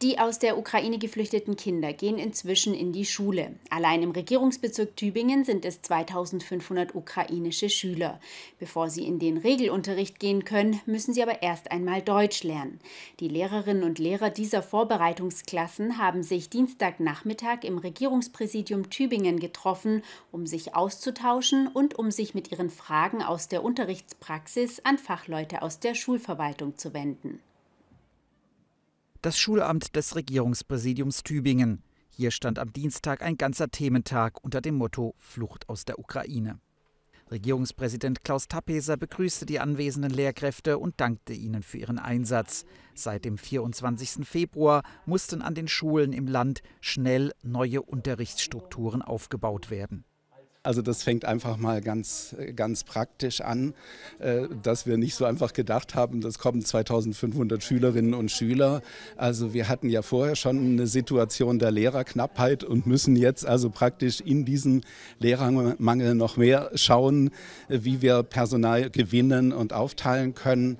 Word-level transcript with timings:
Die 0.00 0.20
aus 0.20 0.38
der 0.38 0.56
Ukraine 0.56 0.98
geflüchteten 0.98 1.56
Kinder 1.56 1.92
gehen 1.92 2.18
inzwischen 2.18 2.72
in 2.72 2.92
die 2.92 3.04
Schule. 3.04 3.56
Allein 3.68 4.04
im 4.04 4.12
Regierungsbezirk 4.12 4.94
Tübingen 4.94 5.44
sind 5.44 5.64
es 5.64 5.82
2500 5.82 6.94
ukrainische 6.94 7.68
Schüler. 7.68 8.20
Bevor 8.60 8.90
sie 8.90 9.04
in 9.04 9.18
den 9.18 9.38
Regelunterricht 9.38 10.20
gehen 10.20 10.44
können, 10.44 10.80
müssen 10.86 11.14
sie 11.14 11.22
aber 11.24 11.42
erst 11.42 11.72
einmal 11.72 12.00
Deutsch 12.00 12.44
lernen. 12.44 12.78
Die 13.18 13.26
Lehrerinnen 13.26 13.82
und 13.82 13.98
Lehrer 13.98 14.30
dieser 14.30 14.62
Vorbereitungsklassen 14.62 15.98
haben 15.98 16.22
sich 16.22 16.48
Dienstagnachmittag 16.48 17.64
im 17.64 17.78
Regierungspräsidium 17.78 18.90
Tübingen 18.90 19.40
getroffen, 19.40 20.04
um 20.30 20.46
sich 20.46 20.76
auszutauschen 20.76 21.66
und 21.66 21.98
um 21.98 22.12
sich 22.12 22.34
mit 22.34 22.52
ihren 22.52 22.70
Fragen 22.70 23.20
aus 23.20 23.48
der 23.48 23.64
Unterrichtspraxis 23.64 24.78
an 24.84 24.96
Fachleute 24.96 25.62
aus 25.62 25.80
der 25.80 25.96
Schulverwaltung 25.96 26.76
zu 26.76 26.94
wenden 26.94 27.40
das 29.28 29.38
Schulamt 29.38 29.94
des 29.94 30.16
Regierungspräsidiums 30.16 31.22
Tübingen. 31.22 31.82
Hier 32.08 32.30
stand 32.30 32.58
am 32.58 32.72
Dienstag 32.72 33.20
ein 33.20 33.36
ganzer 33.36 33.68
Thementag 33.68 34.42
unter 34.42 34.62
dem 34.62 34.76
Motto 34.76 35.14
Flucht 35.18 35.68
aus 35.68 35.84
der 35.84 35.98
Ukraine. 35.98 36.60
Regierungspräsident 37.30 38.24
Klaus 38.24 38.48
Tappeser 38.48 38.96
begrüßte 38.96 39.44
die 39.44 39.60
anwesenden 39.60 40.12
Lehrkräfte 40.12 40.78
und 40.78 40.98
dankte 40.98 41.34
ihnen 41.34 41.62
für 41.62 41.76
ihren 41.76 41.98
Einsatz. 41.98 42.64
Seit 42.94 43.26
dem 43.26 43.36
24. 43.36 44.26
Februar 44.26 44.82
mussten 45.04 45.42
an 45.42 45.54
den 45.54 45.68
Schulen 45.68 46.14
im 46.14 46.26
Land 46.26 46.62
schnell 46.80 47.32
neue 47.42 47.82
Unterrichtsstrukturen 47.82 49.02
aufgebaut 49.02 49.68
werden. 49.68 50.06
Also 50.68 50.82
das 50.82 51.02
fängt 51.02 51.24
einfach 51.24 51.56
mal 51.56 51.80
ganz, 51.80 52.36
ganz 52.54 52.84
praktisch 52.84 53.40
an, 53.40 53.72
äh, 54.18 54.48
dass 54.62 54.86
wir 54.86 54.98
nicht 54.98 55.14
so 55.14 55.24
einfach 55.24 55.54
gedacht 55.54 55.94
haben, 55.94 56.20
das 56.20 56.38
kommen 56.38 56.62
2500 56.62 57.62
Schülerinnen 57.64 58.12
und 58.12 58.30
Schüler. 58.30 58.82
Also 59.16 59.54
wir 59.54 59.70
hatten 59.70 59.88
ja 59.88 60.02
vorher 60.02 60.36
schon 60.36 60.58
eine 60.58 60.86
Situation 60.86 61.58
der 61.58 61.70
Lehrerknappheit 61.70 62.64
und 62.64 62.86
müssen 62.86 63.16
jetzt 63.16 63.46
also 63.46 63.70
praktisch 63.70 64.20
in 64.20 64.44
diesem 64.44 64.82
Lehrermangel 65.20 66.14
noch 66.14 66.36
mehr 66.36 66.70
schauen, 66.74 67.30
wie 67.70 68.02
wir 68.02 68.22
Personal 68.22 68.90
gewinnen 68.90 69.54
und 69.54 69.72
aufteilen 69.72 70.34
können. 70.34 70.76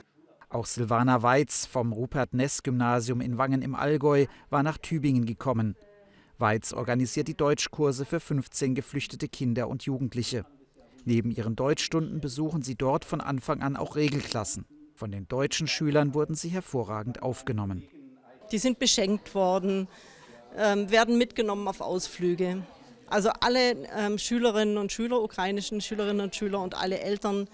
Auch 0.51 0.67
Silvana 0.67 1.23
Weiz 1.23 1.65
vom 1.65 1.95
Rupert-Ness-Gymnasium 1.95 3.23
in 3.23 3.39
Wangen 3.39 3.63
im 3.63 3.75
Allgäu 3.75 4.27
war 4.51 4.63
nach 4.63 4.77
Tübingen 4.77 5.25
gekommen. 5.25 5.77
Weiz 6.39 6.73
organisiert 6.73 7.29
die 7.29 7.37
Deutschkurse 7.37 8.05
für 8.05 8.21
15 8.21 8.75
geflüchtete 8.75 9.29
Kinder 9.29 9.69
und 9.69 9.83
Jugendliche. 9.83 10.45
Neben 11.05 11.31
ihren 11.31 11.57
Deutschstunden 11.57 12.21
besuchen 12.21 12.63
sie 12.63 12.77
dort 12.77 13.05
von 13.05 13.21
Anfang 13.21 13.63
an 13.63 13.77
auch 13.77 13.97
Regelklassen. 13.97 14.67
Von 14.95 15.11
den 15.11 15.27
deutschen 15.27 15.67
Schülern 15.67 16.15
wurden 16.15 16.35
sie 16.35 16.49
hervorragend 16.49 17.23
aufgenommen. 17.23 17.85
Die 18.53 18.59
sind 18.59 18.79
beschenkt 18.79 19.35
worden, 19.35 19.89
ähm, 20.57 20.91
werden 20.91 21.19
mitgenommen 21.19 21.67
auf 21.69 21.81
Ausflüge. 21.81 22.63
Also 23.07 23.31
alle 23.41 23.87
ähm, 23.97 24.19
Schülerinnen 24.19 24.77
und 24.77 24.93
Schüler, 24.93 25.23
ukrainischen 25.23 25.81
Schülerinnen 25.81 26.21
und 26.21 26.37
Schüler 26.37 26.61
und 26.61 26.77
alle 26.77 27.01
Eltern 27.01 27.49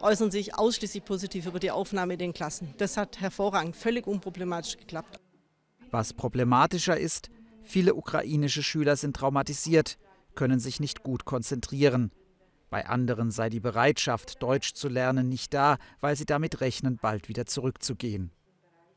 äußern 0.00 0.30
sich 0.30 0.56
ausschließlich 0.56 1.04
positiv 1.04 1.46
über 1.46 1.58
die 1.58 1.70
Aufnahme 1.70 2.14
in 2.14 2.18
den 2.18 2.34
Klassen. 2.34 2.74
Das 2.78 2.96
hat 2.96 3.20
hervorragend, 3.20 3.74
völlig 3.74 4.06
unproblematisch 4.06 4.76
geklappt. 4.76 5.18
Was 5.90 6.12
problematischer 6.12 6.98
ist, 6.98 7.30
Viele 7.68 7.94
ukrainische 7.94 8.62
Schüler 8.62 8.96
sind 8.96 9.14
traumatisiert, 9.14 9.98
können 10.34 10.58
sich 10.58 10.80
nicht 10.80 11.02
gut 11.02 11.26
konzentrieren. 11.26 12.12
Bei 12.70 12.86
anderen 12.86 13.30
sei 13.30 13.50
die 13.50 13.60
Bereitschaft, 13.60 14.42
Deutsch 14.42 14.72
zu 14.72 14.88
lernen, 14.88 15.28
nicht 15.28 15.52
da, 15.52 15.76
weil 16.00 16.16
sie 16.16 16.24
damit 16.24 16.62
rechnen, 16.62 16.96
bald 16.96 17.28
wieder 17.28 17.44
zurückzugehen. 17.44 18.30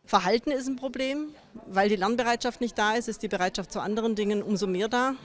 Verhalten 0.05 0.51
ist 0.51 0.69
ein 0.69 0.77
Problem, 0.77 1.35
weil 1.67 1.89
die 1.89 1.97
Lernbereitschaft 1.97 2.61
nicht 2.61 2.77
da 2.77 2.93
ist, 2.93 3.09
ist 3.09 3.21
die 3.23 3.27
Bereitschaft 3.27 3.73
zu 3.73 3.81
anderen 3.81 4.15
Dingen 4.15 4.41
umso 4.41 4.67
mehr 4.67 4.87
da. 4.87 5.15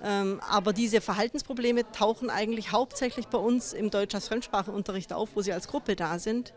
Ähm, 0.00 0.40
aber 0.48 0.72
diese 0.72 1.00
Verhaltensprobleme 1.00 1.90
tauchen 1.90 2.30
eigentlich 2.30 2.70
hauptsächlich 2.70 3.26
bei 3.26 3.38
uns 3.38 3.72
im 3.72 3.90
Deutsch 3.90 4.14
als 4.14 4.28
Fremdspracheunterricht 4.28 5.12
auf, 5.12 5.30
wo 5.34 5.42
sie 5.42 5.52
als 5.52 5.66
Gruppe 5.66 5.96
da 5.96 6.20
sind. 6.20 6.54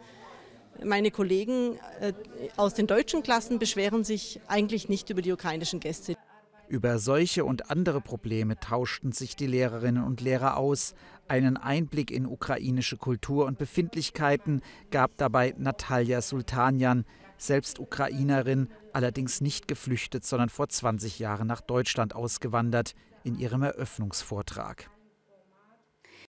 Meine 0.84 1.12
Kollegen 1.12 1.78
äh, 2.02 2.14
aus 2.58 2.74
den 2.74 2.88
deutschen 2.88 3.24
Klassen 3.24 3.60
beschweren 3.60 4.04
sich 4.04 4.42
eigentlich 4.48 4.90
nicht 4.90 5.10
über 5.10 5.22
die 5.22 5.32
ukrainischen 5.32 5.80
Gäste. 5.80 6.16
Über 6.68 6.98
solche 6.98 7.46
und 7.46 7.70
andere 7.70 8.02
Probleme 8.02 8.60
tauschten 8.60 9.12
sich 9.12 9.36
die 9.36 9.46
Lehrerinnen 9.46 10.04
und 10.04 10.22
Lehrer 10.22 10.58
aus. 10.58 10.96
Einen 11.28 11.58
Einblick 11.58 12.10
in 12.12 12.26
ukrainische 12.26 12.98
Kultur 12.98 13.46
und 13.46 13.58
Befindlichkeiten 13.58 14.62
gab 14.90 15.16
dabei 15.18 15.54
Natalia 15.58 16.22
Sultanian, 16.22 17.06
selbst 17.38 17.80
Ukrainerin, 17.80 18.70
allerdings 18.94 19.42
nicht 19.42 19.68
geflüchtet, 19.68 20.26
sondern 20.26 20.50
vor 20.50 20.68
20 20.68 21.20
Jahren 21.20 21.48
nach 21.48 21.62
Deutschland 21.62 22.16
ausgewandert, 22.16 22.96
in 23.24 23.38
ihrem 23.38 23.64
Eröffnungsvortrag. 23.64 24.90